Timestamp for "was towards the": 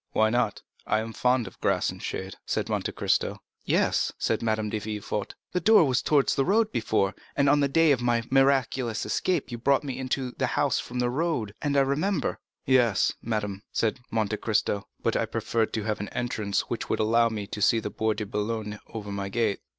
5.85-6.43